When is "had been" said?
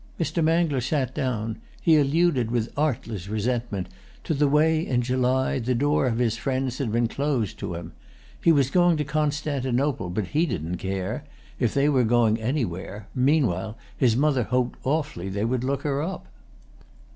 6.79-7.07